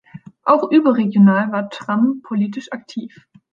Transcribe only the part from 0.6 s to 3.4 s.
überregional war Tramm politisch aktiv.